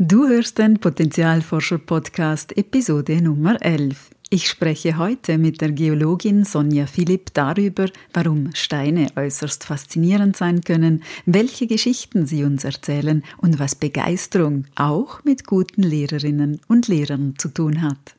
[0.00, 4.10] Du hörst den Potenzialforscher-Podcast Episode Nummer 11.
[4.30, 11.02] Ich spreche heute mit der Geologin Sonja Philipp darüber, warum Steine äußerst faszinierend sein können,
[11.26, 17.48] welche Geschichten sie uns erzählen und was Begeisterung auch mit guten Lehrerinnen und Lehrern zu
[17.48, 18.17] tun hat.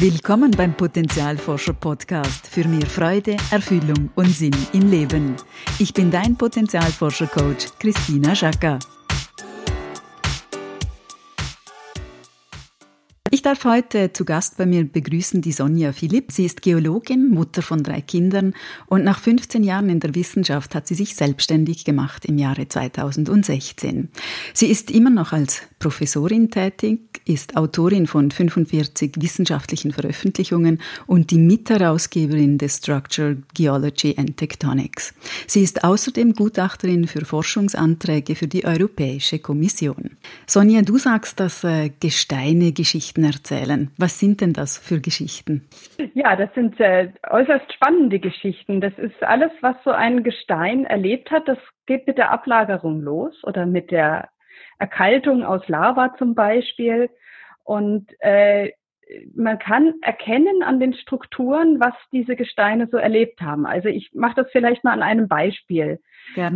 [0.00, 5.34] Willkommen beim Potenzialforscher Podcast für mehr Freude, Erfüllung und Sinn im Leben.
[5.80, 8.78] Ich bin dein Potenzialforscher Coach Christina Schaka.
[13.32, 16.32] Ich darf heute zu Gast bei mir begrüßen die Sonja Philipp.
[16.32, 18.54] Sie ist Geologin, Mutter von drei Kindern
[18.86, 24.10] und nach 15 Jahren in der Wissenschaft hat sie sich selbstständig gemacht im Jahre 2016.
[24.54, 31.38] Sie ist immer noch als Professorin tätig, ist Autorin von 45 wissenschaftlichen Veröffentlichungen und die
[31.38, 35.14] Mitherausgeberin des Structure Geology and Tectonics.
[35.46, 40.16] Sie ist außerdem Gutachterin für Forschungsanträge für die Europäische Kommission.
[40.46, 43.90] Sonja, du sagst, dass äh, Gesteine Geschichten erzählen.
[43.98, 45.68] Was sind denn das für Geschichten?
[46.14, 48.80] Ja, das sind äh, äußerst spannende Geschichten.
[48.80, 51.46] Das ist alles, was so ein Gestein erlebt hat.
[51.46, 54.28] Das geht mit der Ablagerung los oder mit der
[54.78, 57.10] Erkaltung aus Lava zum Beispiel.
[57.64, 58.72] Und äh,
[59.34, 63.66] man kann erkennen an den Strukturen, was diese Gesteine so erlebt haben.
[63.66, 66.00] Also ich mache das vielleicht mal an einem Beispiel.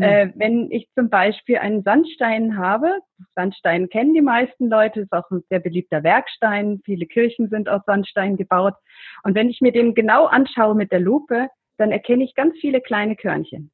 [0.02, 2.98] Äh, wenn ich zum Beispiel einen Sandstein habe,
[3.34, 7.82] Sandstein kennen die meisten Leute, ist auch ein sehr beliebter Werkstein, viele Kirchen sind aus
[7.86, 8.74] Sandstein gebaut.
[9.22, 12.80] Und wenn ich mir den genau anschaue mit der Lupe, dann erkenne ich ganz viele
[12.80, 13.70] kleine Körnchen.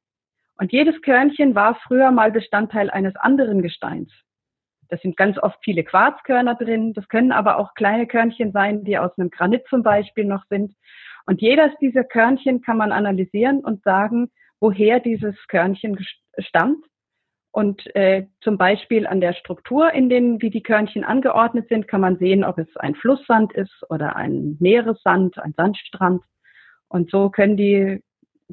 [0.56, 4.12] Und jedes Körnchen war früher mal Bestandteil eines anderen Gesteins.
[4.88, 6.92] Das sind ganz oft viele Quarzkörner drin.
[6.94, 10.74] Das können aber auch kleine Körnchen sein, die aus einem Granit zum Beispiel noch sind.
[11.26, 15.98] Und jedes dieser Körnchen kann man analysieren und sagen, woher dieses Körnchen
[16.38, 16.84] stammt.
[17.50, 22.00] Und äh, zum Beispiel an der Struktur, in denen wie die Körnchen angeordnet sind, kann
[22.00, 26.22] man sehen, ob es ein Flusssand ist oder ein Meeressand, ein Sandstrand.
[26.88, 28.02] Und so können die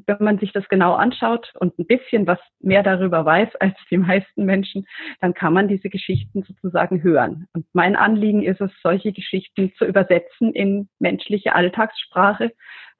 [0.06, 3.98] wenn man sich das genau anschaut und ein bisschen was mehr darüber weiß als die
[3.98, 4.86] meisten Menschen,
[5.20, 7.46] dann kann man diese Geschichten sozusagen hören.
[7.52, 12.52] Und mein Anliegen ist es, solche Geschichten zu übersetzen in menschliche Alltagssprache,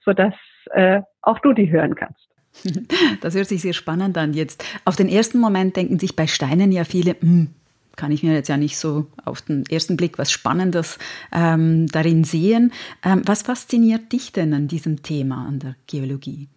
[0.05, 0.35] sodass
[0.71, 2.27] äh, auch du die hören kannst.
[3.21, 4.65] Das hört sich sehr spannend an jetzt.
[4.85, 7.49] Auf den ersten Moment denken sich bei Steinen ja viele, hm,
[7.97, 10.99] kann ich mir jetzt ja nicht so auf den ersten Blick was Spannendes
[11.33, 12.73] ähm, darin sehen.
[13.05, 16.49] Ähm, was fasziniert dich denn an diesem Thema, an der Geologie?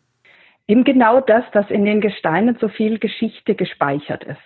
[0.70, 4.38] Eben genau das, dass in den Gesteinen so viel Geschichte gespeichert ist.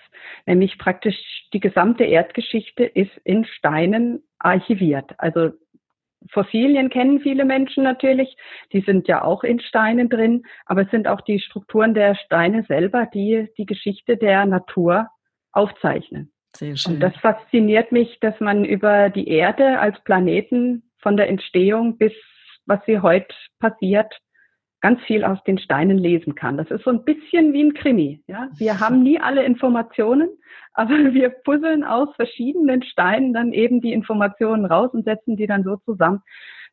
[0.46, 1.18] Nämlich praktisch
[1.52, 5.12] die gesamte Erdgeschichte ist in Steinen archiviert.
[5.18, 5.50] Also
[6.32, 8.38] Fossilien kennen viele Menschen natürlich,
[8.72, 12.64] die sind ja auch in Steinen drin, aber es sind auch die Strukturen der Steine
[12.70, 15.10] selber, die die Geschichte der Natur
[15.52, 16.32] aufzeichnen.
[16.56, 16.94] Sehr schön.
[16.94, 22.14] Und das fasziniert mich, dass man über die Erde als Planeten von der Entstehung bis
[22.66, 24.14] was sie heute passiert,
[24.84, 26.58] ganz viel aus den Steinen lesen kann.
[26.58, 28.22] Das ist so ein bisschen wie ein Krimi.
[28.28, 28.50] Ja?
[28.58, 30.30] Wir haben nie alle Informationen,
[30.74, 35.64] aber wir puzzeln aus verschiedenen Steinen dann eben die Informationen raus und setzen die dann
[35.64, 36.22] so zusammen,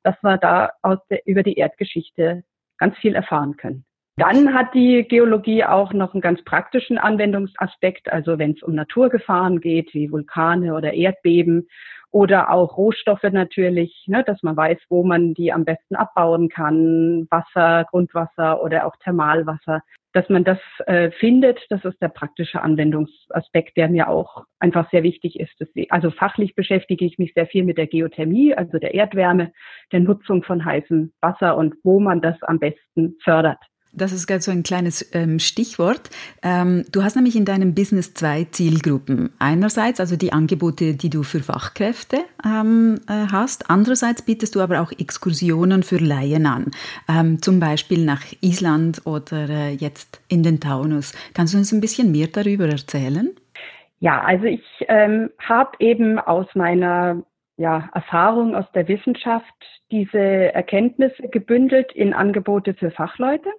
[0.02, 2.42] dass wir da aus der, über die Erdgeschichte
[2.78, 3.84] ganz viel erfahren können.
[4.16, 9.60] Dann hat die Geologie auch noch einen ganz praktischen Anwendungsaspekt, also wenn es um Naturgefahren
[9.60, 11.68] geht, wie Vulkane oder Erdbeben
[12.10, 17.26] oder auch Rohstoffe natürlich, ne, dass man weiß, wo man die am besten abbauen kann,
[17.30, 19.82] Wasser, Grundwasser oder auch Thermalwasser,
[20.12, 21.60] dass man das äh, findet.
[21.70, 25.54] Das ist der praktische Anwendungsaspekt, der mir auch einfach sehr wichtig ist.
[25.90, 29.52] Also fachlich beschäftige ich mich sehr viel mit der Geothermie, also der Erdwärme,
[29.92, 33.69] der Nutzung von heißem Wasser und wo man das am besten fördert.
[33.92, 36.10] Das ist gerade so ein kleines ähm, Stichwort.
[36.42, 39.30] Ähm, du hast nämlich in deinem Business zwei Zielgruppen.
[39.40, 43.68] Einerseits also die Angebote, die du für Fachkräfte ähm, äh, hast.
[43.68, 46.70] Andererseits bietest du aber auch Exkursionen für Laien an.
[47.08, 51.12] Ähm, zum Beispiel nach Island oder äh, jetzt in den Taunus.
[51.34, 53.30] Kannst du uns ein bisschen mehr darüber erzählen?
[53.98, 57.22] Ja, also ich ähm, habe eben aus meiner
[57.56, 59.44] ja, Erfahrung aus der Wissenschaft
[59.90, 63.50] diese Erkenntnisse gebündelt in Angebote für Fachleute.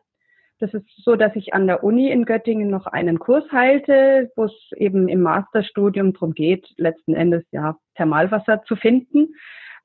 [0.61, 4.45] Das ist so, dass ich an der Uni in Göttingen noch einen Kurs halte, wo
[4.45, 9.33] es eben im Masterstudium darum geht, letzten Endes ja Thermalwasser zu finden.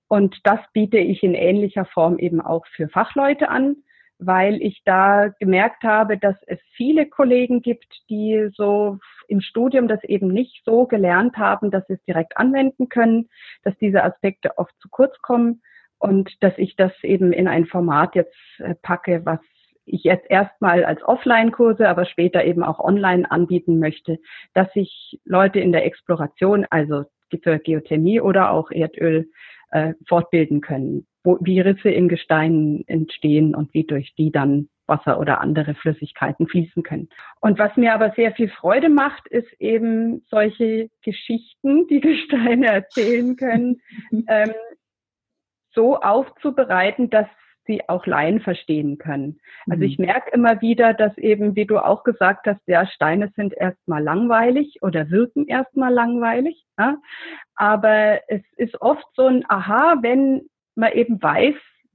[0.06, 3.76] Und das biete ich in ähnlicher Form eben auch für Fachleute an,
[4.19, 10.05] weil ich da gemerkt habe, dass es viele Kollegen gibt, die so im Studium das
[10.05, 13.31] eben nicht so gelernt haben, dass sie es direkt anwenden können,
[13.62, 15.62] dass diese Aspekte oft zu kurz kommen
[15.99, 19.40] und dass ich das eben in ein Format jetzt äh, packe, was
[19.87, 24.19] ich jetzt erstmal als Offline-Kurse, aber später eben auch online anbieten möchte,
[24.55, 27.05] dass sich Leute in der Exploration, also
[27.43, 29.29] für Geothermie oder auch Erdöl,
[29.71, 35.19] äh, fortbilden können, wo, wie Risse in Gesteinen entstehen und wie durch die dann Wasser
[35.19, 37.09] oder andere Flüssigkeiten fließen können.
[37.41, 43.37] Und was mir aber sehr viel Freude macht, ist eben solche Geschichten, die Gesteine erzählen
[43.37, 43.81] können,
[44.29, 44.53] ähm,
[45.75, 47.27] so aufzubereiten, dass
[47.66, 49.40] sie auch Laien verstehen können.
[49.68, 49.90] Also mhm.
[49.90, 54.02] ich merke immer wieder, dass eben, wie du auch gesagt hast, ja, Steine sind erstmal
[54.02, 56.64] langweilig oder wirken erstmal langweilig.
[56.78, 56.96] Ja?
[57.54, 61.54] Aber es ist oft so ein Aha, wenn man eben weiß,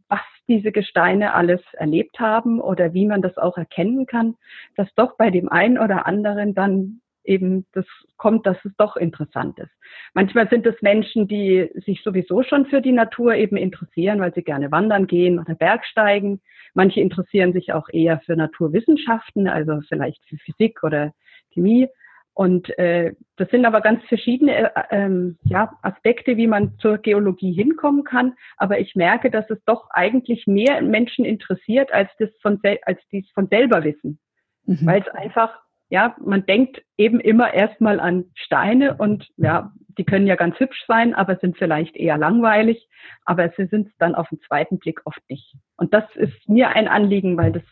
[0.10, 4.36] was diese Gesteine alles erlebt haben oder wie man das auch erkennen kann,
[4.76, 7.86] dass doch bei dem einen oder anderen dann eben das
[8.18, 9.72] kommt, dass es doch interessant ist.
[10.14, 14.44] Manchmal sind es Menschen, die sich sowieso schon für die Natur eben interessieren, weil sie
[14.44, 16.42] gerne wandern gehen oder Bergsteigen.
[16.74, 21.14] Manche interessieren sich auch eher für Naturwissenschaften, also vielleicht für Physik oder
[21.54, 21.88] Chemie.
[22.34, 27.52] Und äh, das sind aber ganz verschiedene äh, ähm, ja, Aspekte, wie man zur Geologie
[27.52, 28.36] hinkommen kann.
[28.58, 33.30] Aber ich merke, dass es doch eigentlich mehr Menschen interessiert, als das von als dies
[33.32, 34.18] von selber wissen,
[34.66, 34.86] mhm.
[34.86, 35.60] weil es einfach
[35.92, 40.86] ja, man denkt eben immer erstmal an Steine und ja, die können ja ganz hübsch
[40.88, 42.88] sein, aber sind vielleicht eher langweilig,
[43.26, 45.54] aber sie sind es dann auf den zweiten Blick oft nicht.
[45.76, 47.64] Und das ist mir ein Anliegen, weil das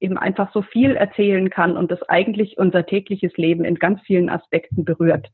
[0.00, 4.28] eben einfach so viel erzählen kann und das eigentlich unser tägliches Leben in ganz vielen
[4.28, 5.28] Aspekten berührt.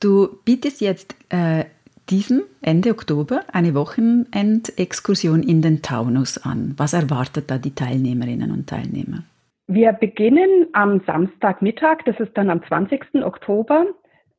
[0.00, 1.66] Du bietest jetzt äh,
[2.08, 6.72] diesen Ende Oktober eine Wochenendexkursion in den Taunus an.
[6.78, 9.24] Was erwartet da die Teilnehmerinnen und Teilnehmer?
[9.66, 13.24] Wir beginnen am Samstagmittag, das ist dann am 20.
[13.24, 13.86] Oktober,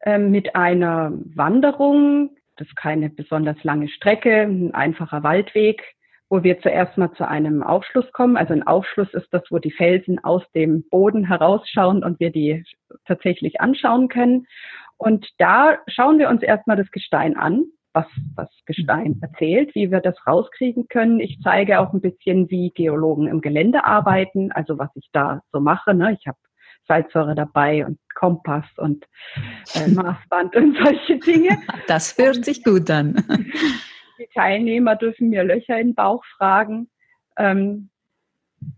[0.01, 2.37] äh, mit einer Wanderung.
[2.55, 5.83] Das ist keine besonders lange Strecke, ein einfacher Waldweg
[6.29, 8.37] wo wir zuerst mal zu einem Aufschluss kommen.
[8.37, 12.63] Also ein Aufschluss ist das, wo die Felsen aus dem Boden herausschauen und wir die
[13.05, 14.47] tatsächlich anschauen können.
[14.97, 17.65] Und da schauen wir uns erstmal das Gestein an,
[17.97, 18.05] was
[18.35, 21.19] das Gestein erzählt, wie wir das rauskriegen können.
[21.19, 25.59] Ich zeige auch ein bisschen, wie Geologen im Gelände arbeiten, also was ich da so
[25.59, 25.93] mache.
[25.93, 26.15] Ne?
[26.19, 26.37] Ich habe
[26.87, 29.05] Salzsäure dabei und Kompass und
[29.73, 31.57] äh, Maßband und solche Dinge.
[31.87, 33.15] Das hört sich gut an.
[34.19, 36.89] Die Teilnehmer dürfen mir Löcher in den Bauch fragen.
[37.37, 37.89] Ähm,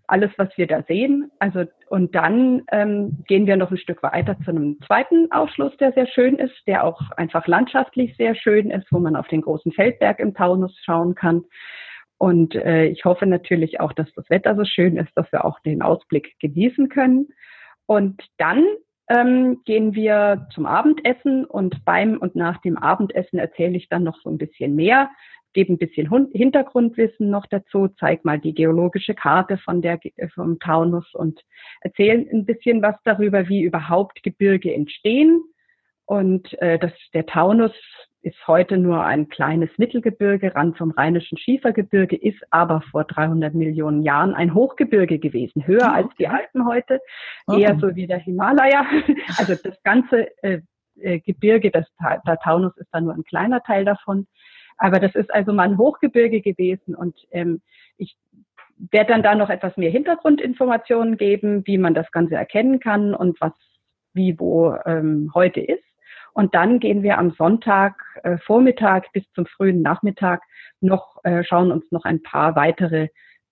[0.07, 1.31] alles, was wir da sehen.
[1.39, 5.93] Also und dann ähm, gehen wir noch ein Stück weiter zu einem zweiten Ausschluss, der
[5.93, 9.71] sehr schön ist, der auch einfach landschaftlich sehr schön ist, wo man auf den großen
[9.71, 11.45] Feldberg im Taunus schauen kann.
[12.17, 15.59] Und äh, ich hoffe natürlich auch, dass das Wetter so schön ist, dass wir auch
[15.61, 17.29] den Ausblick genießen können.
[17.85, 18.65] Und dann
[19.09, 24.19] ähm, gehen wir zum Abendessen und beim und nach dem Abendessen erzähle ich dann noch
[24.21, 25.09] so ein bisschen mehr,
[25.53, 29.99] gebe ein bisschen Hintergrundwissen noch dazu, zeige mal die geologische Karte von der,
[30.33, 31.39] vom Taunus und
[31.81, 35.41] erzähle ein bisschen was darüber, wie überhaupt Gebirge entstehen.
[36.05, 37.73] Und äh, das, der Taunus
[38.21, 44.01] ist heute nur ein kleines Mittelgebirge, Rand vom Rheinischen Schiefergebirge, ist aber vor 300 Millionen
[44.01, 45.95] Jahren ein Hochgebirge gewesen, höher okay.
[45.95, 46.99] als die Alpen heute,
[47.47, 47.61] okay.
[47.61, 48.85] eher so wie der Himalaya.
[49.37, 50.61] Also das ganze äh,
[50.99, 51.85] äh, Gebirge, das,
[52.25, 54.27] der Taunus ist da nur ein kleiner Teil davon.
[54.79, 57.61] Aber das ist also mal ein Hochgebirge gewesen und ähm,
[57.97, 58.17] ich
[58.91, 63.39] werde dann da noch etwas mehr Hintergrundinformationen geben, wie man das Ganze erkennen kann und
[63.41, 63.51] was
[64.13, 65.83] wie wo ähm, heute ist.
[66.33, 70.41] Und dann gehen wir am Sonntag äh, Vormittag bis zum frühen Nachmittag
[70.79, 73.09] noch, äh, schauen uns noch ein paar weitere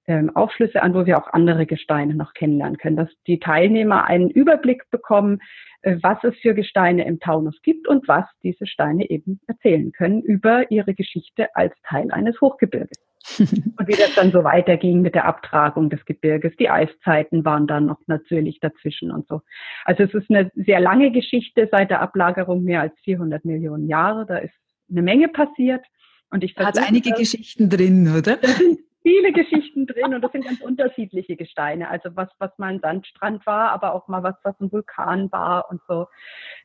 [0.08, 4.30] ähm, Aufschlüsse an, wo wir auch andere Gesteine noch kennenlernen können, dass die Teilnehmer einen
[4.30, 5.40] Überblick bekommen,
[5.82, 10.22] äh, was es für Gesteine im Taunus gibt und was diese Steine eben erzählen können
[10.22, 12.98] über ihre Geschichte als Teil eines Hochgebirges.
[13.40, 16.56] und wie das dann so weiterging mit der Abtragung des Gebirges.
[16.58, 19.42] Die Eiszeiten waren dann noch natürlich dazwischen und so.
[19.84, 24.26] Also es ist eine sehr lange Geschichte seit der Ablagerung, mehr als 400 Millionen Jahre.
[24.26, 24.54] Da ist
[24.90, 25.86] eine Menge passiert.
[26.30, 28.38] Und ich hat einige das, Geschichten drin, oder?
[28.38, 31.90] Da sind viele Geschichten drin und das sind ganz unterschiedliche Gesteine.
[31.90, 35.72] Also was, was mal ein Sandstrand war, aber auch mal was, was ein Vulkan war
[35.72, 36.08] und so.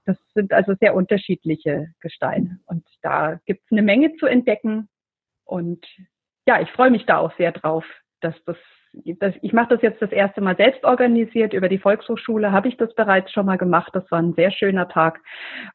[0.06, 2.58] Das sind also sehr unterschiedliche Gesteine.
[2.66, 4.88] Und da gibt es eine Menge zu entdecken.
[5.44, 5.86] Und
[6.44, 7.84] ja, ich freue mich da auch sehr drauf,
[8.20, 8.56] dass das,
[8.92, 11.52] das ich mache das jetzt das erste Mal selbst organisiert.
[11.52, 13.90] Über die Volkshochschule habe ich das bereits schon mal gemacht.
[13.94, 15.20] Das war ein sehr schöner Tag.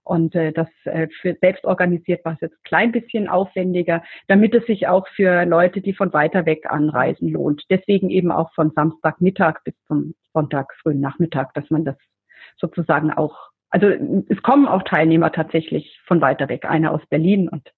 [0.03, 4.53] Und äh, das äh, für selbst organisiert war es jetzt ein klein bisschen aufwendiger, damit
[4.53, 7.63] es sich auch für Leute, die von weiter weg anreisen, lohnt.
[7.69, 11.97] Deswegen eben auch von Samstagmittag bis zum Sonntag frühen Nachmittag, dass man das
[12.57, 13.87] sozusagen auch, also
[14.29, 16.65] es kommen auch Teilnehmer tatsächlich von weiter weg.
[16.65, 17.71] Einer aus Berlin und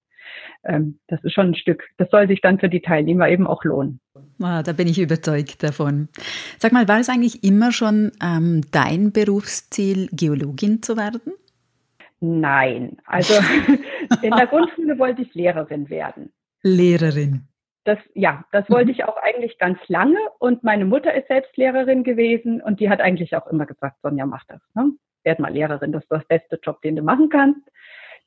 [0.62, 1.84] das ist schon ein Stück.
[1.96, 4.00] Das soll sich dann für die Teilnehmer eben auch lohnen.
[4.42, 6.08] Ah, da bin ich überzeugt davon.
[6.58, 11.20] Sag mal, war es eigentlich immer schon ähm, dein Berufsziel, Geologin zu werden?
[12.20, 13.34] Nein, also
[14.22, 16.30] in der Grundschule wollte ich Lehrerin werden.
[16.62, 17.46] Lehrerin.
[17.84, 22.04] Das, ja, das wollte ich auch eigentlich ganz lange und meine Mutter ist selbst Lehrerin
[22.04, 24.60] gewesen und die hat eigentlich auch immer gesagt, Sonja, mach das.
[24.74, 24.92] Ne?
[25.24, 27.62] Werd mal Lehrerin, das ist das beste Job, den du machen kannst.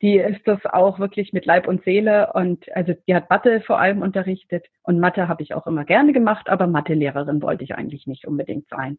[0.04, 3.80] Die ist das auch wirklich mit Leib und Seele und also die hat Mathe vor
[3.80, 8.06] allem unterrichtet und Mathe habe ich auch immer gerne gemacht, aber Mathelehrerin wollte ich eigentlich
[8.06, 8.98] nicht unbedingt sein.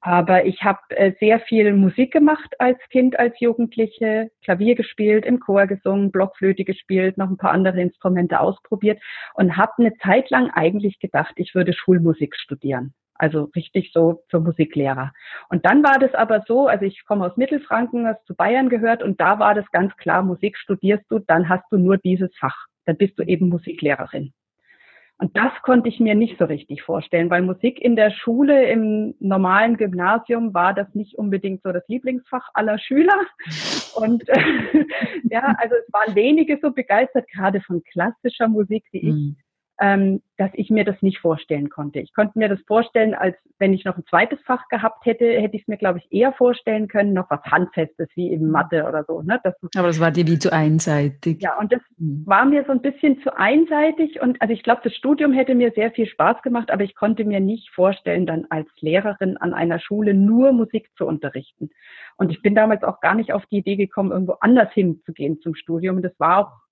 [0.00, 5.40] Aber ich habe äh, sehr viel Musik gemacht als Kind, als Jugendliche, Klavier gespielt, im
[5.40, 8.98] Chor gesungen, Blockflöte gespielt, noch ein paar andere Instrumente ausprobiert
[9.34, 12.94] und habe eine Zeit lang eigentlich gedacht, ich würde Schulmusik studieren.
[13.20, 15.12] Also richtig so zur Musiklehrer.
[15.50, 19.02] Und dann war das aber so, also ich komme aus Mittelfranken, das zu Bayern gehört
[19.02, 22.56] und da war das ganz klar, Musik studierst du, dann hast du nur dieses Fach.
[22.86, 24.32] Dann bist du eben Musiklehrerin.
[25.18, 29.14] Und das konnte ich mir nicht so richtig vorstellen, weil Musik in der Schule, im
[29.20, 33.20] normalen Gymnasium war das nicht unbedingt so das Lieblingsfach aller Schüler.
[33.96, 34.40] Und äh,
[35.24, 39.14] ja, also es waren wenige so begeistert, gerade von klassischer Musik wie ich.
[39.14, 39.36] Mhm
[39.80, 42.00] ähm, dass ich mir das nicht vorstellen konnte.
[42.00, 45.56] Ich konnte mir das vorstellen, als wenn ich noch ein zweites Fach gehabt hätte, hätte
[45.56, 49.04] ich es mir, glaube ich, eher vorstellen können, noch was Handfestes wie eben Mathe oder
[49.04, 49.22] so.
[49.22, 49.40] Ne?
[49.42, 51.42] Das, Aber das war dir wie zu einseitig.
[51.42, 52.22] Ja, und das mhm.
[52.26, 54.20] war mir so ein bisschen zu einseitig.
[54.20, 57.24] Und also ich glaube, das Studium hätte mir sehr viel Spaß gemacht, aber ich konnte
[57.24, 61.70] mir nicht vorstellen, dann als Lehrerin an einer Schule nur Musik zu unterrichten.
[62.16, 65.54] Und ich bin damals auch gar nicht auf die Idee gekommen, irgendwo anders hinzugehen zum
[65.54, 66.02] Studium.
[66.02, 66.69] Das war auch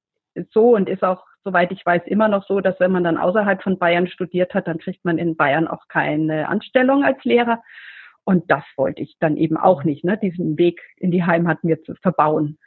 [0.50, 3.62] so und ist auch soweit ich weiß, immer noch so, dass wenn man dann außerhalb
[3.62, 7.62] von Bayern studiert hat, dann kriegt man in Bayern auch keine Anstellung als Lehrer.
[8.24, 11.82] Und das wollte ich dann eben auch nicht, ne, diesen Weg in die Heimat mir
[11.82, 12.58] zu verbauen.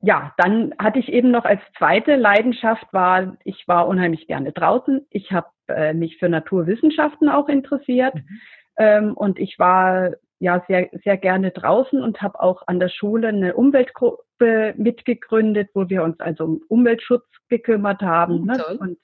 [0.00, 5.04] Ja, dann hatte ich eben noch als zweite Leidenschaft war, ich war unheimlich gerne draußen.
[5.10, 8.14] Ich habe äh, mich für Naturwissenschaften auch interessiert.
[8.14, 8.40] Mhm.
[8.78, 13.28] Ähm, und ich war ja sehr, sehr gerne draußen und habe auch an der Schule
[13.28, 18.64] eine Umweltgruppe mitgegründet, wo wir uns also um Umweltschutz gekümmert haben ne?
[18.78, 18.98] und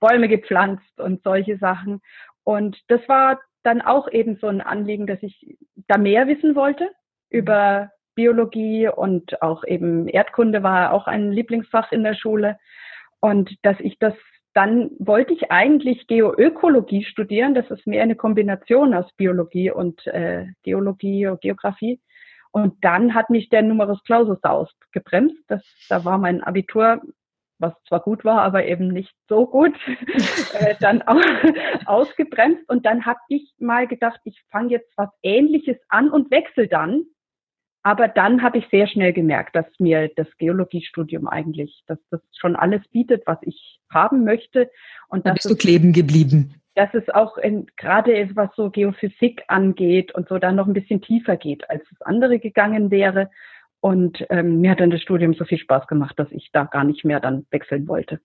[0.00, 2.00] Bäume gepflanzt und solche Sachen.
[2.44, 5.56] Und das war dann auch eben so ein Anliegen, dass ich
[5.88, 7.38] da mehr wissen wollte mhm.
[7.38, 12.58] über Biologie und auch eben Erdkunde war auch ein Lieblingsfach in der Schule.
[13.20, 14.14] Und dass ich das
[14.56, 17.54] dann wollte ich eigentlich Geoökologie studieren.
[17.54, 22.00] Das ist mehr eine Kombination aus Biologie und äh, Geologie und Geografie.
[22.52, 25.36] Und dann hat mich der Numerus Clausus ausgebremst.
[25.48, 27.02] Das, da war mein Abitur,
[27.58, 29.74] was zwar gut war, aber eben nicht so gut,
[30.54, 31.20] äh, dann auch
[31.84, 32.66] ausgebremst.
[32.70, 37.04] Und dann habe ich mal gedacht, ich fange jetzt was Ähnliches an und wechsle dann
[37.86, 42.56] aber dann habe ich sehr schnell gemerkt, dass mir das Geologiestudium eigentlich, dass das schon
[42.56, 44.72] alles bietet, was ich haben möchte.
[45.06, 46.56] Und da bist du kleben geblieben.
[46.74, 51.00] Dass es auch in, gerade was so Geophysik angeht und so dann noch ein bisschen
[51.00, 53.30] tiefer geht, als es andere gegangen wäre.
[53.78, 56.82] Und ähm, mir hat dann das Studium so viel Spaß gemacht, dass ich da gar
[56.82, 58.18] nicht mehr dann wechseln wollte.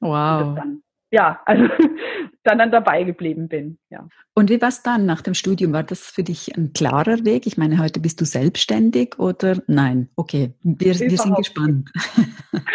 [0.00, 0.54] Wow.
[0.54, 1.64] Dann, ja, also
[2.44, 3.78] dann, dann dabei geblieben bin.
[3.90, 4.06] Ja.
[4.34, 5.72] Und wie war es dann nach dem Studium?
[5.72, 7.46] War das für dich ein klarer Weg?
[7.46, 10.08] Ich meine, heute bist du selbstständig oder nein?
[10.16, 11.90] Okay, wir, wir sind gespannt.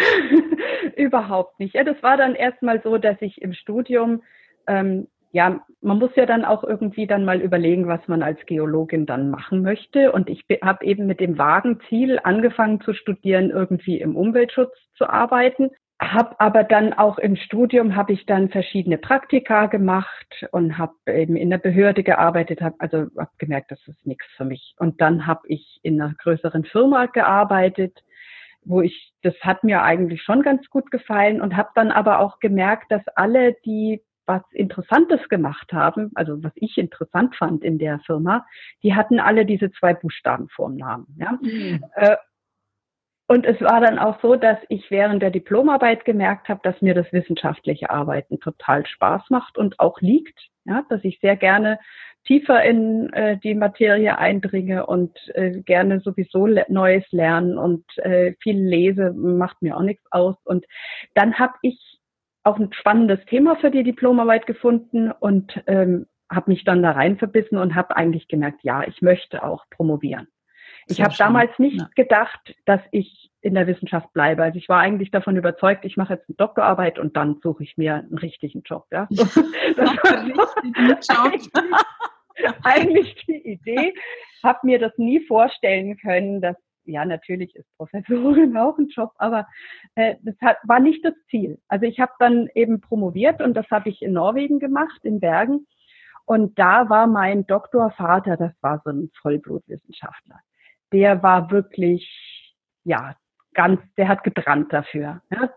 [0.96, 1.74] Überhaupt nicht.
[1.74, 4.22] Ja, das war dann erstmal so, dass ich im Studium,
[4.66, 9.04] ähm, ja, man muss ja dann auch irgendwie dann mal überlegen, was man als Geologin
[9.04, 10.12] dann machen möchte.
[10.12, 15.08] Und ich habe eben mit dem vagen Ziel angefangen zu studieren, irgendwie im Umweltschutz zu
[15.08, 15.70] arbeiten
[16.12, 21.36] habe aber dann auch im Studium habe ich dann verschiedene Praktika gemacht und habe eben
[21.36, 24.74] in der Behörde gearbeitet, habe also habe gemerkt, das ist nichts für mich.
[24.78, 28.02] Und dann habe ich in einer größeren Firma gearbeitet,
[28.64, 32.40] wo ich das hat mir eigentlich schon ganz gut gefallen und habe dann aber auch
[32.40, 38.00] gemerkt, dass alle die was Interessantes gemacht haben, also was ich interessant fand in der
[38.00, 38.46] Firma,
[38.82, 41.06] die hatten alle diese zwei Buchstaben vorm Namen.
[41.18, 41.38] Ja?
[41.42, 41.84] Mhm.
[43.26, 46.94] Und es war dann auch so, dass ich während der Diplomarbeit gemerkt habe, dass mir
[46.94, 51.78] das wissenschaftliche Arbeiten total Spaß macht und auch liegt, ja, dass ich sehr gerne
[52.26, 58.34] tiefer in äh, die Materie eindringe und äh, gerne sowieso le Neues lernen und äh,
[58.42, 60.36] viel lese, macht mir auch nichts aus.
[60.44, 60.66] Und
[61.14, 61.78] dann habe ich
[62.42, 67.16] auch ein spannendes Thema für die Diplomarbeit gefunden und ähm, habe mich dann da rein
[67.18, 70.28] verbissen und habe eigentlich gemerkt, ja, ich möchte auch promovieren.
[70.86, 71.88] Ich habe damals nicht ja.
[71.94, 74.42] gedacht, dass ich in der Wissenschaft bleibe.
[74.42, 77.76] Also ich war eigentlich davon überzeugt, ich mache jetzt eine Doktorarbeit und dann suche ich
[77.76, 78.86] mir einen richtigen Job.
[78.90, 79.06] Ja?
[79.10, 79.26] das
[81.08, 81.50] war eigentlich,
[82.62, 83.94] eigentlich die Idee.
[84.42, 89.46] Habe mir das nie vorstellen können, dass ja, natürlich ist Professorin auch ein Job, aber
[89.94, 91.58] äh, das hat, war nicht das Ziel.
[91.68, 95.66] Also ich habe dann eben promoviert und das habe ich in Norwegen gemacht, in Bergen.
[96.26, 100.40] Und da war mein Doktorvater, das war so ein Vollblutwissenschaftler.
[100.94, 102.08] Der war wirklich,
[102.84, 103.16] ja,
[103.52, 105.50] ganz, der hat gebrannt dafür, ja,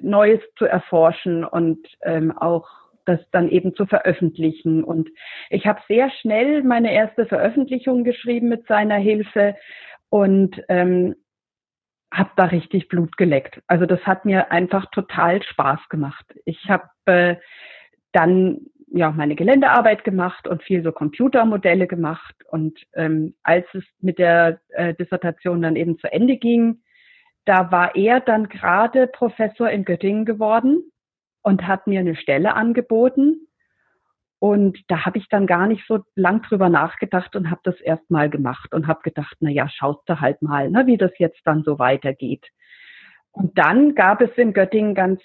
[0.00, 2.66] Neues zu erforschen und ähm, auch
[3.04, 4.82] das dann eben zu veröffentlichen.
[4.82, 5.10] Und
[5.50, 9.56] ich habe sehr schnell meine erste Veröffentlichung geschrieben mit seiner Hilfe
[10.08, 11.16] und ähm,
[12.12, 13.60] habe da richtig Blut geleckt.
[13.66, 16.24] Also das hat mir einfach total Spaß gemacht.
[16.44, 17.36] Ich habe äh,
[18.12, 18.60] dann
[18.94, 22.34] ja meine Geländearbeit gemacht und viel so Computermodelle gemacht.
[22.48, 26.82] Und ähm, als es mit der äh, Dissertation dann eben zu Ende ging,
[27.44, 30.82] da war er dann gerade Professor in Göttingen geworden
[31.42, 33.48] und hat mir eine Stelle angeboten.
[34.38, 38.08] Und da habe ich dann gar nicht so lang drüber nachgedacht und habe das erst
[38.10, 41.40] mal gemacht und habe gedacht, na ja, schaust du halt mal, ne, wie das jetzt
[41.44, 42.46] dann so weitergeht.
[43.32, 45.20] Und dann gab es in Göttingen ganz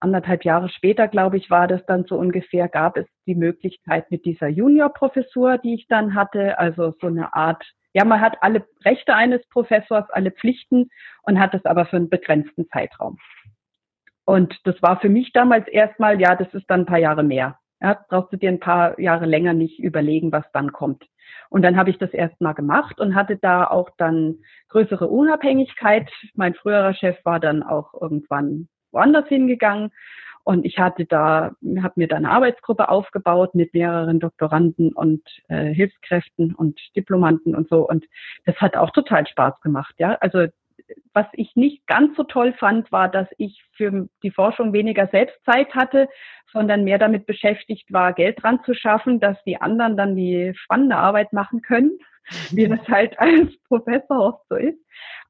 [0.00, 4.24] anderthalb Jahre später, glaube ich, war das dann so ungefähr, gab es die Möglichkeit mit
[4.24, 9.14] dieser Juniorprofessur, die ich dann hatte, also so eine Art, ja, man hat alle Rechte
[9.14, 10.90] eines Professors, alle Pflichten
[11.22, 13.18] und hat es aber für einen begrenzten Zeitraum.
[14.24, 17.58] Und das war für mich damals erstmal, ja, das ist dann ein paar Jahre mehr.
[17.80, 21.04] Ja, brauchst du dir ein paar Jahre länger nicht überlegen, was dann kommt.
[21.50, 26.10] Und dann habe ich das erstmal gemacht und hatte da auch dann größere Unabhängigkeit.
[26.34, 29.90] Mein früherer Chef war dann auch irgendwann woanders hingegangen.
[30.44, 35.72] Und ich hatte da, habe mir da eine Arbeitsgruppe aufgebaut mit mehreren Doktoranden und äh,
[35.72, 37.88] Hilfskräften und Diplomanten und so.
[37.88, 38.04] Und
[38.44, 39.94] das hat auch total Spaß gemacht.
[39.98, 40.46] Ja, also
[41.12, 45.74] was ich nicht ganz so toll fand, war, dass ich für die Forschung weniger Selbstzeit
[45.74, 46.08] hatte,
[46.52, 50.96] sondern mehr damit beschäftigt war, Geld dran zu schaffen, dass die anderen dann die spannende
[50.96, 51.98] Arbeit machen können,
[52.50, 54.78] wie das halt als Professor oft so ist.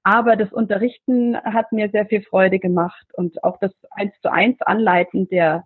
[0.03, 4.61] Aber das Unterrichten hat mir sehr viel Freude gemacht und auch das eins zu eins
[4.61, 5.65] Anleiten der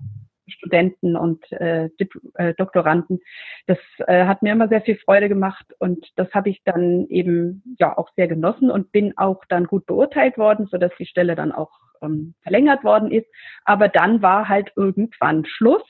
[0.51, 1.91] Studenten und äh,
[2.35, 3.21] äh, Doktoranden.
[3.67, 7.63] Das äh, hat mir immer sehr viel Freude gemacht und das habe ich dann eben
[7.79, 11.35] ja auch sehr genossen und bin auch dann gut beurteilt worden, so dass die Stelle
[11.35, 11.71] dann auch
[12.03, 13.27] ähm, verlängert worden ist.
[13.65, 15.83] Aber dann war halt irgendwann Schluss.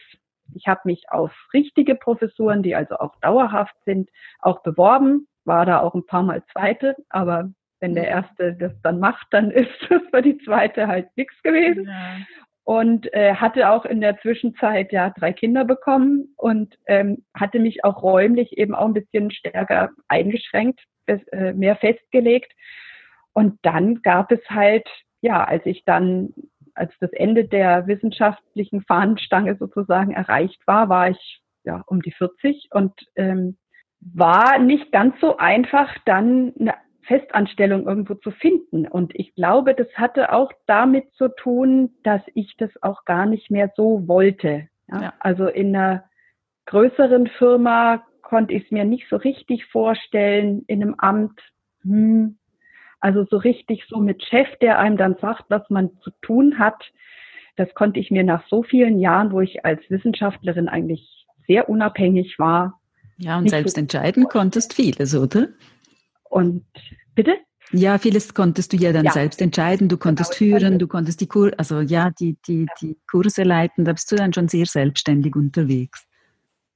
[0.55, 5.81] Ich habe mich auf richtige Professuren, die also auch dauerhaft sind, auch beworben, war da
[5.81, 10.03] auch ein paar Mal zweite, aber wenn der erste das dann macht, dann ist das
[10.11, 11.87] für die zweite halt nichts gewesen.
[11.87, 12.19] Ja
[12.69, 17.83] und äh, hatte auch in der Zwischenzeit ja drei Kinder bekommen und ähm, hatte mich
[17.83, 22.53] auch räumlich eben auch ein bisschen stärker eingeschränkt, äh, mehr festgelegt.
[23.33, 24.87] Und dann gab es halt,
[25.23, 26.35] ja, als ich dann,
[26.79, 32.69] als das Ende der wissenschaftlichen Fahnenstange sozusagen erreicht war, war ich ja um die 40
[32.73, 33.57] und ähm,
[34.01, 38.87] war nicht ganz so einfach, dann eine Festanstellung irgendwo zu finden.
[38.87, 43.51] Und ich glaube, das hatte auch damit zu tun, dass ich das auch gar nicht
[43.51, 44.69] mehr so wollte.
[44.88, 45.03] Ja?
[45.03, 45.14] Ja.
[45.19, 46.05] Also in einer
[46.67, 51.41] größeren Firma konnte ich es mir nicht so richtig vorstellen, in einem Amt,
[51.83, 52.38] hm,
[53.01, 56.83] also so richtig so mit Chef, der einem dann sagt, was man zu tun hat.
[57.57, 62.39] Das konnte ich mir nach so vielen Jahren, wo ich als Wissenschaftlerin eigentlich sehr unabhängig
[62.39, 62.81] war.
[63.19, 65.49] Ja, und selbst so entscheiden konntest vieles, oder?
[66.29, 66.65] Und
[67.15, 67.37] bitte?
[67.73, 69.13] Ja, vieles konntest du ja dann ja.
[69.13, 69.89] selbst entscheiden.
[69.89, 73.85] Du konntest genau, führen, du konntest die Kur also ja, die, die, die Kurse leiten.
[73.85, 76.08] Da bist du dann schon sehr selbstständig unterwegs.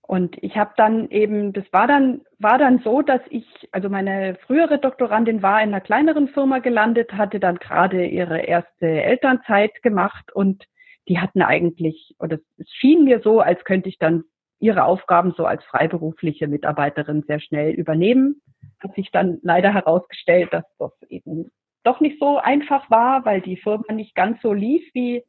[0.02, 4.36] Und ich habe dann eben, das war dann, war dann so, dass ich, also meine
[4.46, 10.32] frühere Doktorandin war in einer kleineren Firma gelandet, hatte dann gerade ihre erste Elternzeit gemacht
[10.34, 10.64] und
[11.08, 14.24] die hatten eigentlich, oder es schien mir so, als könnte ich dann
[14.58, 18.40] ihre Aufgaben so als freiberufliche Mitarbeiterin sehr schnell übernehmen.
[18.80, 21.50] Hat sich dann leider herausgestellt, dass das eben
[21.82, 25.24] doch nicht so einfach war, weil die Firma nicht ganz so lief, wie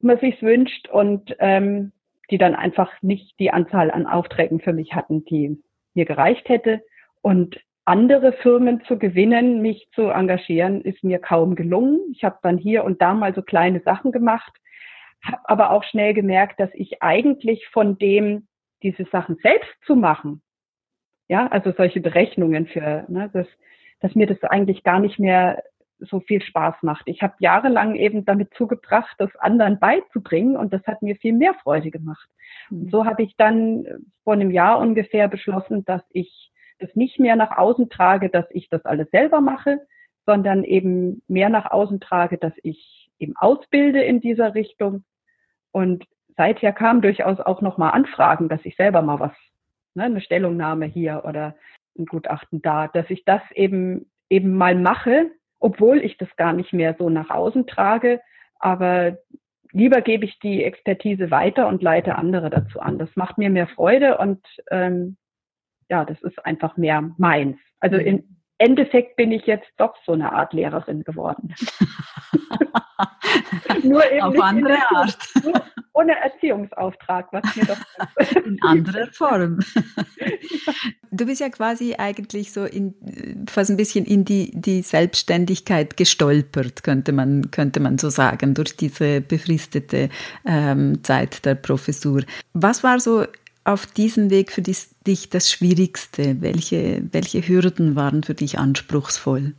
[0.00, 1.92] man sich wünscht und ähm,
[2.30, 5.62] die dann einfach nicht die Anzahl an Aufträgen für mich hatten, die
[5.94, 6.82] mir gereicht hätte.
[7.22, 12.00] Und andere Firmen zu gewinnen, mich zu engagieren, ist mir kaum gelungen.
[12.12, 14.52] Ich habe dann hier und da mal so kleine Sachen gemacht,
[15.24, 18.46] habe aber auch schnell gemerkt, dass ich eigentlich von dem,
[18.82, 20.42] diese Sachen selbst zu machen,
[21.28, 23.46] ja, also solche Berechnungen für, ne, dass,
[24.00, 25.62] dass mir das eigentlich gar nicht mehr
[26.00, 27.02] so viel Spaß macht.
[27.06, 31.54] Ich habe jahrelang eben damit zugebracht, das anderen beizubringen und das hat mir viel mehr
[31.54, 32.28] Freude gemacht.
[32.70, 32.90] Und mhm.
[32.90, 33.84] so habe ich dann
[34.24, 38.68] vor einem Jahr ungefähr beschlossen, dass ich das nicht mehr nach außen trage, dass ich
[38.68, 39.80] das alles selber mache,
[40.26, 45.04] sondern eben mehr nach außen trage, dass ich eben ausbilde in dieser Richtung
[45.72, 46.04] und
[46.36, 49.32] seither kamen durchaus auch nochmal Anfragen, dass ich selber mal was,
[49.94, 51.54] ne, eine Stellungnahme hier oder
[51.98, 56.72] ein Gutachten da, dass ich das eben eben mal mache, obwohl ich das gar nicht
[56.72, 58.20] mehr so nach außen trage.
[58.58, 59.18] Aber
[59.72, 62.98] lieber gebe ich die Expertise weiter und leite andere dazu an.
[62.98, 65.16] Das macht mir mehr Freude und ähm,
[65.88, 67.58] ja, das ist einfach mehr meins.
[67.78, 68.02] Also mhm.
[68.02, 71.54] im Endeffekt bin ich jetzt doch so eine Art Lehrerin geworden.
[73.82, 75.18] nur eben Auf andere Art.
[75.42, 79.60] Nur ohne Erziehungsauftrag, was mir doch in anderer Form.
[81.12, 82.94] Du bist ja quasi eigentlich so in,
[83.48, 88.76] fast ein bisschen in die, die Selbstständigkeit gestolpert, könnte man, könnte man so sagen, durch
[88.76, 90.08] diese befristete
[90.46, 92.22] ähm, Zeit der Professur.
[92.52, 93.24] Was war so
[93.64, 96.40] auf diesem Weg für dich das Schwierigste?
[96.40, 99.54] Welche, welche Hürden waren für dich anspruchsvoll?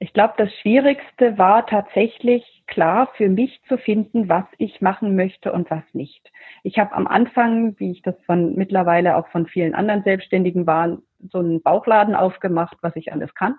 [0.00, 5.52] Ich glaube, das Schwierigste war tatsächlich klar für mich zu finden, was ich machen möchte
[5.52, 6.30] und was nicht.
[6.62, 10.98] Ich habe am Anfang, wie ich das von mittlerweile auch von vielen anderen Selbstständigen war,
[11.30, 13.56] so einen Bauchladen aufgemacht, was ich alles kann.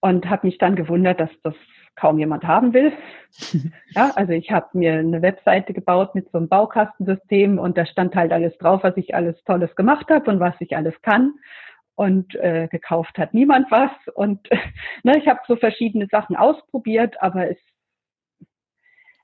[0.00, 1.54] Und habe mich dann gewundert, dass das
[1.96, 2.92] kaum jemand haben will.
[3.92, 8.14] Ja, also ich habe mir eine Webseite gebaut mit so einem Baukastensystem und da stand
[8.14, 11.34] halt alles drauf, was ich alles Tolles gemacht habe und was ich alles kann.
[11.96, 13.90] Und äh, gekauft hat niemand was.
[14.14, 14.48] Und
[15.02, 17.58] ne, ich habe so verschiedene Sachen ausprobiert, aber es,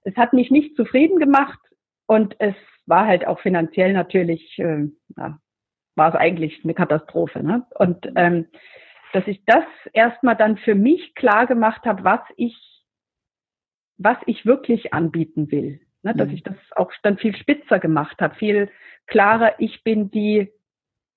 [0.06, 1.58] es hat mich nicht zufrieden gemacht
[2.06, 2.54] und es
[2.86, 5.38] war halt auch finanziell natürlich, äh, ja,
[5.96, 7.42] war es eigentlich eine Katastrophe.
[7.42, 7.66] Ne?
[7.74, 8.46] Und ähm,
[9.12, 12.56] dass ich das erstmal dann für mich klar gemacht habe, was ich,
[13.98, 15.80] was ich wirklich anbieten will.
[16.02, 16.34] Ne, dass mhm.
[16.34, 18.70] ich das auch dann viel spitzer gemacht habe, viel
[19.06, 20.52] klarer, ich bin die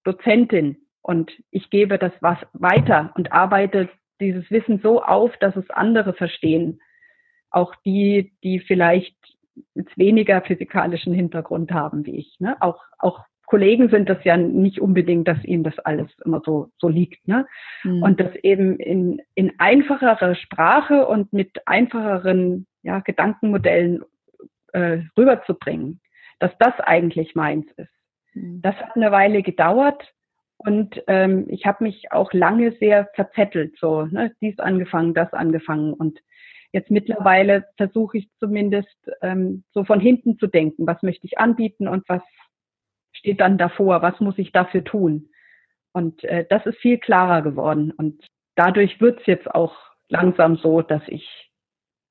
[0.03, 5.69] Dozentin und ich gebe das was weiter und arbeite dieses Wissen so auf, dass es
[5.69, 6.81] andere verstehen.
[7.51, 9.15] Auch die, die vielleicht
[9.75, 12.39] jetzt weniger physikalischen Hintergrund haben wie ich.
[12.39, 12.55] Ne?
[12.61, 16.87] Auch, auch Kollegen sind das ja nicht unbedingt, dass ihnen das alles immer so, so
[16.87, 17.27] liegt.
[17.27, 17.47] Ne?
[17.83, 18.03] Mhm.
[18.03, 24.03] Und das eben in, in einfacherer Sprache und mit einfacheren ja, Gedankenmodellen
[24.73, 25.99] äh, rüberzubringen,
[26.37, 27.89] dass das eigentlich meins ist.
[28.33, 28.61] Mhm.
[28.61, 30.13] Das hat eine Weile gedauert
[30.57, 34.31] und ähm, ich habe mich auch lange sehr verzettelt, so ne?
[34.41, 36.19] dies angefangen, das angefangen und
[36.71, 41.87] Jetzt mittlerweile versuche ich zumindest ähm, so von hinten zu denken, was möchte ich anbieten
[41.87, 42.21] und was
[43.11, 45.29] steht dann davor, was muss ich dafür tun.
[45.93, 47.91] Und äh, das ist viel klarer geworden.
[47.91, 48.23] Und
[48.55, 49.75] dadurch wird es jetzt auch
[50.09, 51.27] langsam so, dass ich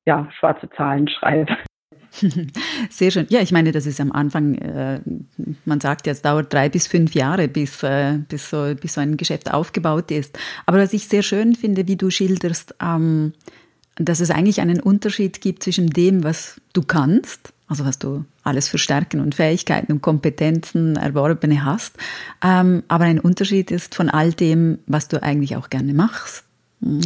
[0.07, 1.57] ja schwarze Zahlen schreibe.
[2.90, 3.27] Sehr schön.
[3.29, 5.01] Ja, ich meine, das ist am Anfang, äh,
[5.64, 9.01] man sagt ja, es dauert drei bis fünf Jahre, bis, äh, bis, so, bis so
[9.01, 10.38] ein Geschäft aufgebaut ist.
[10.66, 13.35] Aber was ich sehr schön finde, wie du schilderst, ähm,
[13.99, 18.69] dass es eigentlich einen Unterschied gibt zwischen dem, was du kannst also was du alles
[18.69, 21.97] für Stärken und Fähigkeiten und Kompetenzen erworbene hast.
[22.43, 26.45] Ähm, aber ein Unterschied ist von all dem, was du eigentlich auch gerne machst.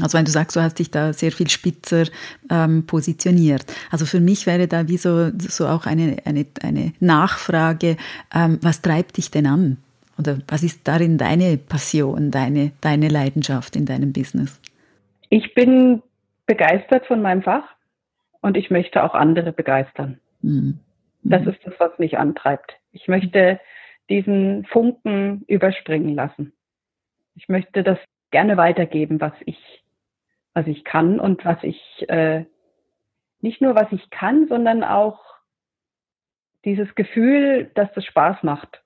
[0.03, 2.05] Also wenn du sagst, du hast dich da sehr viel spitzer
[2.51, 3.65] ähm, positioniert.
[3.91, 7.97] Also für mich wäre da wie so, so auch eine, eine, eine Nachfrage,
[8.35, 9.79] ähm, was treibt dich denn an?
[10.19, 14.61] Oder was ist darin deine Passion, deine, deine Leidenschaft in deinem Business?
[15.31, 16.03] Ich bin
[16.47, 17.75] begeistert von meinem Fach
[18.41, 20.21] und ich möchte auch andere begeistern.
[20.43, 20.81] Mhm.
[21.23, 22.75] Das ist das, was mich antreibt.
[22.91, 23.61] Ich möchte
[24.11, 26.53] diesen Funken überspringen lassen.
[27.35, 27.99] Ich möchte das
[28.31, 29.85] gerne weitergeben, was ich,
[30.53, 32.45] was ich kann und was ich, äh,
[33.41, 35.21] nicht nur was ich kann, sondern auch
[36.65, 38.83] dieses Gefühl, dass das Spaß macht.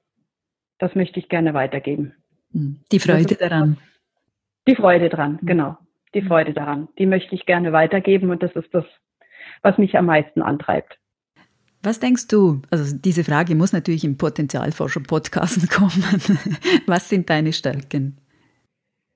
[0.79, 2.15] Das möchte ich gerne weitergeben.
[2.53, 2.81] Mhm.
[2.93, 3.79] Die Freude daran.
[4.69, 5.79] Die Freude dran, genau.
[6.17, 6.89] Die Freude daran.
[6.99, 8.87] Die möchte ich gerne weitergeben und das ist das,
[9.61, 10.99] was mich am meisten antreibt.
[11.83, 12.63] Was denkst du?
[12.71, 16.03] Also diese Frage muss natürlich im Potenzialforscher-Podcast kommen.
[16.87, 18.17] Was sind deine Stärken?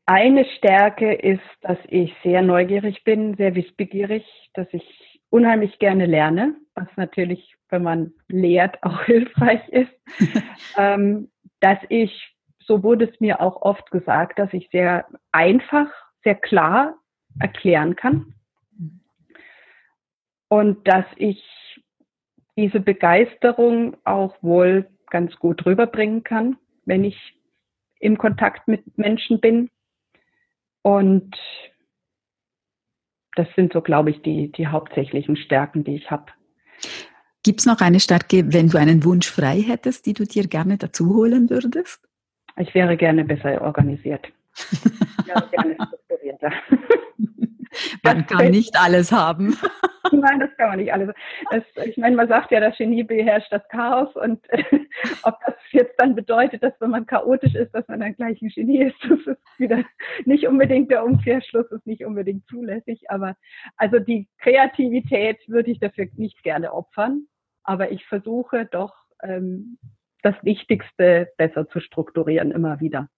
[0.04, 4.84] Eine Stärke ist, dass ich sehr neugierig bin, sehr wissbegierig, dass ich
[5.30, 9.92] unheimlich gerne lerne, was natürlich, wenn man lehrt, auch hilfreich ist.
[10.76, 15.88] ähm, dass ich, so wurde es mir auch oft gesagt, dass ich sehr einfach,
[16.22, 16.94] sehr klar
[17.38, 18.34] erklären kann.
[20.48, 21.42] Und dass ich
[22.56, 27.16] diese Begeisterung auch wohl ganz gut rüberbringen kann, wenn ich
[28.00, 29.70] im Kontakt mit Menschen bin.
[30.82, 31.36] Und
[33.36, 36.26] das sind so, glaube ich, die, die hauptsächlichen Stärken, die ich habe.
[37.42, 40.76] Gibt es noch eine Stärke, wenn du einen Wunsch frei hättest, die du dir gerne
[40.76, 42.06] dazu holen würdest?
[42.56, 44.30] Ich wäre gerne besser organisiert.
[45.50, 46.52] Gerne strukturierter.
[48.02, 49.56] Man kann nicht alles haben.
[50.12, 51.14] Nein, das kann man nicht alles.
[51.50, 54.64] Das, ich meine, man sagt ja, das Genie beherrscht das Chaos und äh,
[55.22, 58.48] ob das jetzt dann bedeutet, dass wenn man chaotisch ist, dass man dann gleich ein
[58.48, 59.84] Genie ist, das ist wieder
[60.24, 63.08] nicht unbedingt der Umkehrschluss, ist nicht unbedingt zulässig.
[63.08, 63.36] Aber
[63.76, 67.26] also die Kreativität würde ich dafür nicht gerne opfern,
[67.62, 69.78] aber ich versuche doch ähm,
[70.22, 73.08] das Wichtigste besser zu strukturieren immer wieder.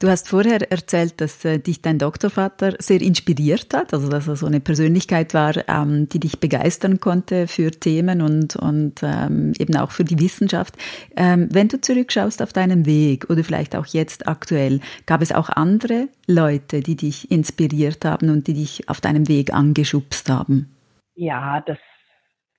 [0.00, 4.36] Du hast vorher erzählt, dass äh, dich dein Doktorvater sehr inspiriert hat, also dass er
[4.36, 9.76] so eine Persönlichkeit war, ähm, die dich begeistern konnte für Themen und, und ähm, eben
[9.76, 10.76] auch für die Wissenschaft.
[11.16, 15.48] Ähm, wenn du zurückschaust auf deinen Weg oder vielleicht auch jetzt aktuell, gab es auch
[15.48, 20.76] andere Leute, die dich inspiriert haben und die dich auf deinem Weg angeschubst haben?
[21.16, 21.78] Ja, das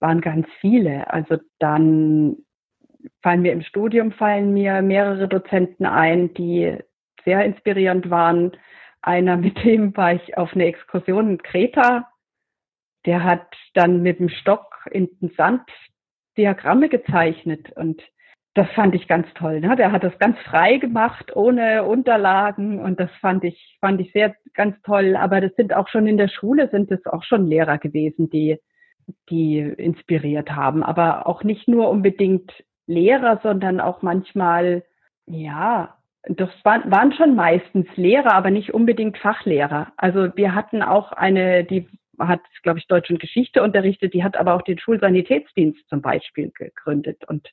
[0.02, 1.10] waren ganz viele.
[1.10, 2.36] Also dann
[3.23, 6.78] fallen mir im Studium fallen mir mehrere Dozenten ein, die
[7.29, 8.57] sehr inspirierend waren.
[9.03, 12.07] Einer, mit dem war ich auf eine Exkursion in Kreta.
[13.05, 15.61] Der hat dann mit dem Stock in den Sand
[16.37, 18.01] Diagramme gezeichnet und
[18.55, 19.59] das fand ich ganz toll.
[19.59, 19.75] Ne?
[19.75, 24.35] Der hat das ganz frei gemacht, ohne Unterlagen und das fand ich, fand ich sehr
[24.55, 25.15] ganz toll.
[25.15, 28.57] Aber das sind auch schon in der Schule sind es auch schon Lehrer gewesen, die,
[29.29, 30.81] die inspiriert haben.
[30.83, 32.51] Aber auch nicht nur unbedingt
[32.87, 34.83] Lehrer, sondern auch manchmal,
[35.27, 39.91] ja, das waren, waren schon meistens Lehrer, aber nicht unbedingt Fachlehrer.
[39.97, 41.88] Also wir hatten auch eine, die
[42.19, 46.51] hat, glaube ich, Deutsch und Geschichte unterrichtet, die hat aber auch den Schulsanitätsdienst zum Beispiel
[46.51, 47.23] gegründet.
[47.27, 47.47] Und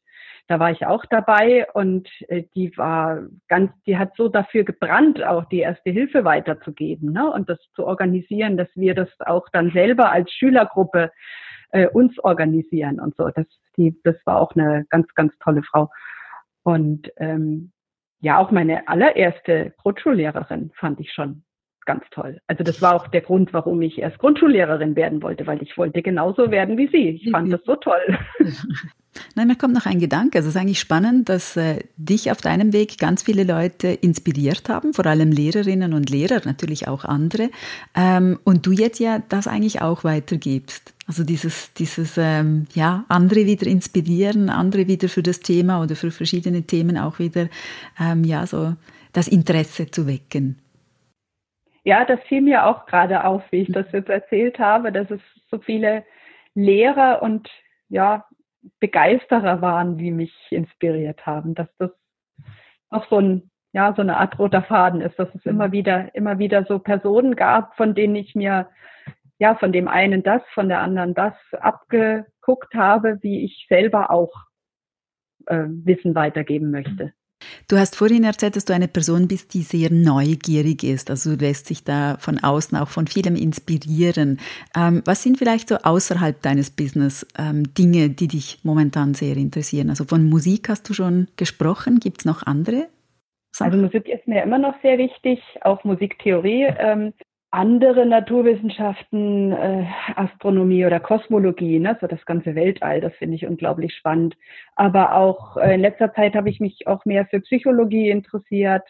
[0.48, 5.22] da war ich auch dabei und äh, die war ganz, die hat so dafür gebrannt,
[5.22, 7.30] auch die erste Hilfe weiterzugeben ne?
[7.32, 11.12] und das zu organisieren, dass wir das auch dann selber als Schülergruppe
[11.70, 13.28] äh, uns organisieren und so.
[13.28, 15.90] Das, die, das war auch eine ganz, ganz tolle Frau.
[16.62, 17.72] Und ähm,
[18.20, 21.44] ja, auch meine allererste Grundschullehrerin fand ich schon
[21.86, 22.38] ganz toll.
[22.46, 26.02] Also das war auch der Grund, warum ich erst Grundschullehrerin werden wollte, weil ich wollte
[26.02, 27.20] genauso werden wie sie.
[27.22, 28.18] Ich fand das so toll.
[29.34, 30.38] Nein, mir kommt noch ein Gedanke.
[30.38, 34.68] Also es ist eigentlich spannend, dass äh, dich auf deinem Weg ganz viele Leute inspiriert
[34.68, 37.50] haben, vor allem Lehrerinnen und Lehrer, natürlich auch andere.
[37.94, 40.94] Ähm, und du jetzt ja das eigentlich auch weitergibst.
[41.06, 46.10] Also dieses, dieses ähm, ja, andere wieder inspirieren, andere wieder für das Thema oder für
[46.10, 47.48] verschiedene Themen auch wieder
[48.00, 48.74] ähm, ja, so
[49.12, 50.56] das Interesse zu wecken.
[51.86, 55.20] Ja, das fiel mir auch gerade auf, wie ich das jetzt erzählt habe, dass es
[55.48, 56.04] so viele
[56.52, 57.48] Lehrer und
[57.88, 58.26] ja,
[58.80, 61.92] Begeisterer waren, die mich inspiriert haben, dass das
[62.90, 66.38] auch so ein ja, so eine Art roter Faden ist, dass es immer wieder, immer
[66.38, 68.68] wieder so Personen gab, von denen ich mir
[69.38, 74.32] ja, von dem einen das, von der anderen das abgeguckt habe, wie ich selber auch
[75.46, 77.12] äh, Wissen weitergeben möchte.
[77.68, 81.10] Du hast vorhin erzählt, dass du eine Person bist, die sehr neugierig ist.
[81.10, 84.38] Also du lässt sich da von außen auch von vielem inspirieren.
[84.76, 89.90] Ähm, was sind vielleicht so außerhalb deines Business ähm, Dinge, die dich momentan sehr interessieren?
[89.90, 92.00] Also von Musik hast du schon gesprochen.
[92.00, 92.88] Gibt es noch andere?
[93.58, 96.66] Also Musik ist mir immer noch sehr wichtig, auch Musiktheorie.
[96.78, 97.14] Ähm,
[97.50, 103.94] andere Naturwissenschaften, äh, Astronomie oder Kosmologie, ne, so das ganze Weltall, das finde ich unglaublich
[103.94, 104.36] spannend.
[104.74, 108.84] Aber auch äh, in letzter Zeit habe ich mich auch mehr für Psychologie interessiert,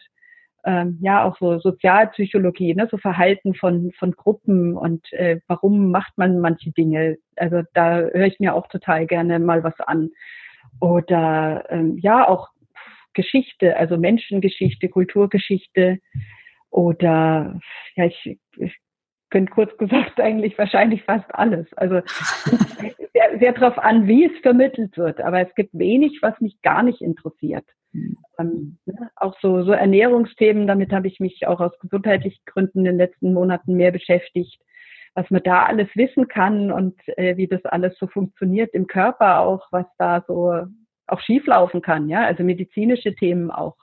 [0.65, 6.17] ähm, ja, auch so Sozialpsychologie, ne, so Verhalten von, von Gruppen und äh, warum macht
[6.17, 7.17] man manche Dinge.
[7.37, 10.09] Also da höre ich mir auch total gerne mal was an.
[10.81, 12.49] Oder ähm, ja, auch
[13.13, 15.99] Geschichte, also Menschengeschichte, Kulturgeschichte
[16.69, 17.59] oder
[17.95, 18.77] ja, ich, ich
[19.29, 21.67] könnte kurz gesagt eigentlich wahrscheinlich fast alles.
[21.73, 22.01] Also
[23.13, 25.21] sehr, sehr darauf an, wie es vermittelt wird.
[25.21, 27.65] Aber es gibt wenig, was mich gar nicht interessiert.
[27.91, 28.17] Mhm.
[28.39, 32.85] Ähm, ne, auch so, so Ernährungsthemen, damit habe ich mich auch aus gesundheitlichen Gründen in
[32.85, 34.61] den letzten Monaten mehr beschäftigt.
[35.15, 39.39] Was man da alles wissen kann und äh, wie das alles so funktioniert im Körper
[39.39, 40.67] auch, was da so
[41.07, 43.77] auch schieflaufen kann, ja, also medizinische Themen auch.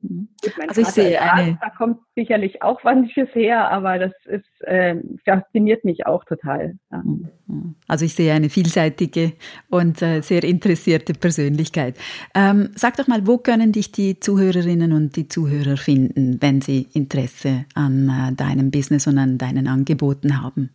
[0.00, 0.28] Mhm.
[0.68, 1.58] also ich sehe eine.
[1.60, 6.74] Da kommt sicherlich auch manches her, aber das ist, äh, fasziniert mich auch total.
[6.90, 7.02] Ja.
[7.02, 7.74] Mhm.
[7.88, 9.32] Also ich sehe eine vielseitige
[9.70, 11.96] und äh, sehr interessierte Persönlichkeit.
[12.34, 16.88] Ähm, sag doch mal, wo können dich die Zuhörerinnen und die Zuhörer finden, wenn sie
[16.94, 20.70] Interesse an äh, deinem Business und an deinen Angeboten haben?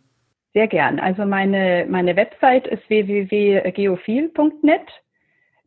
[0.54, 0.98] Sehr gern.
[0.98, 5.01] Also meine, meine Website ist www.geophil.net.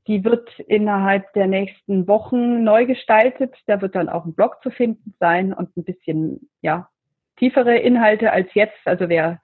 [0.08, 3.56] Die wird innerhalb der nächsten Wochen neu gestaltet.
[3.66, 6.90] Da wird dann auch ein Blog zu finden sein und ein bisschen, ja,
[7.38, 8.80] tiefere Inhalte als jetzt.
[8.86, 9.42] Also wer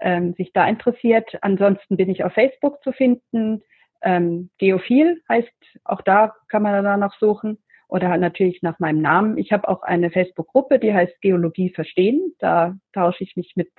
[0.00, 1.38] ähm, sich da interessiert.
[1.42, 3.62] Ansonsten bin ich auf Facebook zu finden.
[4.02, 5.48] Ähm, Geophil heißt,
[5.84, 7.58] auch da kann man danach suchen.
[7.88, 9.38] Oder natürlich nach meinem Namen.
[9.38, 12.34] Ich habe auch eine Facebook-Gruppe, die heißt Geologie verstehen.
[12.38, 13.70] Da tausche ich mich mit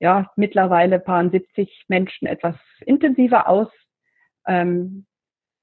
[0.00, 3.68] ja, mittlerweile paaren 70 Menschen etwas intensiver aus.
[4.46, 5.06] Ähm,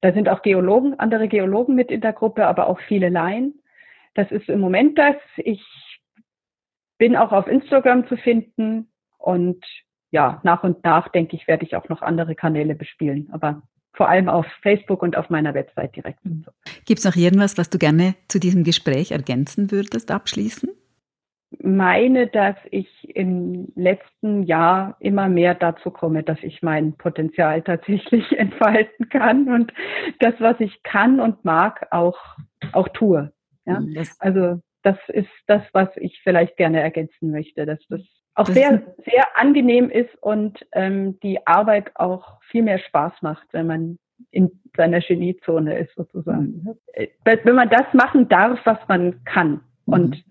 [0.02, 3.62] da sind auch Geologen, andere Geologen mit in der Gruppe, aber auch viele Laien.
[4.14, 5.16] Das ist im Moment das.
[5.38, 5.64] Ich
[6.98, 9.64] bin auch auf Instagram zu finden und
[10.12, 13.62] ja, nach und nach denke ich, werde ich auch noch andere Kanäle bespielen, aber
[13.94, 16.20] vor allem auf Facebook und auf meiner Website direkt.
[16.86, 20.70] Gibt es noch irgendwas, was du gerne zu diesem Gespräch ergänzen würdest, abschließen?
[21.58, 28.32] Meine, dass ich im letzten Jahr immer mehr dazu komme, dass ich mein Potenzial tatsächlich
[28.38, 29.74] entfalten kann und
[30.20, 32.18] das, was ich kann und mag, auch,
[32.74, 33.32] auch tue.
[33.66, 33.80] Ja?
[33.80, 38.02] Mhm, also das ist das, was ich vielleicht gerne ergänzen möchte, dass das
[38.36, 43.48] auch das sehr, sehr angenehm ist und ähm, die Arbeit auch viel mehr Spaß macht,
[43.52, 43.98] wenn man
[44.32, 46.64] in seiner Geniezone ist sozusagen.
[46.64, 46.76] Mhm.
[46.94, 50.24] Äh, wenn man das machen darf, was man kann und mhm